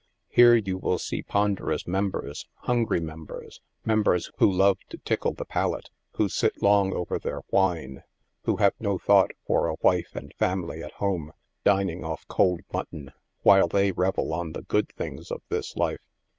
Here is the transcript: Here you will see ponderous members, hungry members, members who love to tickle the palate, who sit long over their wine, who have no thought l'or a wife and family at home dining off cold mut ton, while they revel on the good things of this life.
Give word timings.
Here 0.29 0.55
you 0.55 0.79
will 0.79 0.97
see 0.97 1.21
ponderous 1.21 1.85
members, 1.85 2.47
hungry 2.61 2.99
members, 2.99 3.61
members 3.85 4.31
who 4.39 4.51
love 4.51 4.79
to 4.89 4.97
tickle 4.97 5.33
the 5.33 5.45
palate, 5.45 5.91
who 6.13 6.27
sit 6.27 6.63
long 6.63 6.91
over 6.91 7.19
their 7.19 7.41
wine, 7.51 8.01
who 8.45 8.55
have 8.57 8.73
no 8.79 8.97
thought 8.97 9.29
l'or 9.47 9.67
a 9.69 9.75
wife 9.83 10.09
and 10.15 10.33
family 10.39 10.81
at 10.81 10.93
home 10.93 11.33
dining 11.63 12.03
off 12.03 12.27
cold 12.27 12.61
mut 12.73 12.87
ton, 12.91 13.13
while 13.43 13.67
they 13.67 13.91
revel 13.91 14.33
on 14.33 14.53
the 14.53 14.63
good 14.63 14.89
things 14.95 15.29
of 15.29 15.43
this 15.49 15.75
life. 15.75 16.01